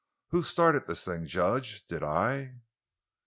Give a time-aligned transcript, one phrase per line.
[0.29, 1.85] Who started this thing, judge?
[1.85, 2.55] Did I?"